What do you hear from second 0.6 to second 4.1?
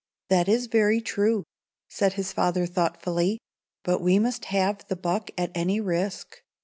very true," said his father, thoughtfully. "But